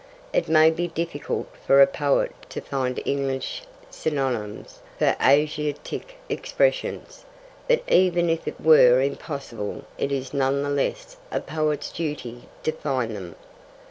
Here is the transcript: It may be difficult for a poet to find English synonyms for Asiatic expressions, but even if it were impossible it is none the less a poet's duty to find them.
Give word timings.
It 0.33 0.47
may 0.49 0.71
be 0.71 0.87
difficult 0.87 1.47
for 1.63 1.79
a 1.79 1.85
poet 1.85 2.31
to 2.49 2.59
find 2.59 2.99
English 3.05 3.61
synonyms 3.91 4.79
for 4.97 5.15
Asiatic 5.21 6.15
expressions, 6.27 7.23
but 7.67 7.83
even 7.87 8.27
if 8.27 8.47
it 8.47 8.59
were 8.59 8.99
impossible 9.03 9.83
it 9.99 10.11
is 10.11 10.33
none 10.33 10.63
the 10.63 10.71
less 10.71 11.17
a 11.31 11.39
poet's 11.39 11.91
duty 11.91 12.45
to 12.63 12.71
find 12.71 13.15
them. 13.15 13.35